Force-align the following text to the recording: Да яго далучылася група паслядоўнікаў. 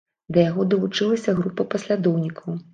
Да 0.37 0.45
яго 0.45 0.65
далучылася 0.71 1.37
група 1.43 1.69
паслядоўнікаў. 1.77 2.63